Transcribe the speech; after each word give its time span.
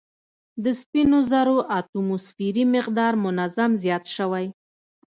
د 0.63 0.65
سپینو 0.81 1.19
زرو 1.31 1.57
اتوموسفیري 1.79 2.63
مقدار 2.75 3.13
منظم 3.25 3.71
زیات 3.83 4.05
شوی 4.15 4.45